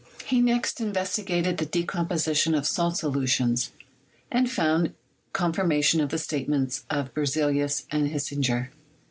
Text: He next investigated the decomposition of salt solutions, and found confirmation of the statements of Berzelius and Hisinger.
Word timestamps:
He 0.25 0.41
next 0.41 0.81
investigated 0.81 1.59
the 1.59 1.65
decomposition 1.67 2.55
of 2.55 2.65
salt 2.65 2.97
solutions, 2.97 3.69
and 4.31 4.49
found 4.49 4.95
confirmation 5.31 6.01
of 6.01 6.09
the 6.09 6.17
statements 6.17 6.85
of 6.89 7.13
Berzelius 7.13 7.83
and 7.91 8.09
Hisinger. 8.09 8.69